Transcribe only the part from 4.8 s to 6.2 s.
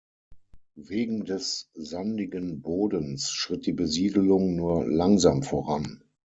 langsam voran.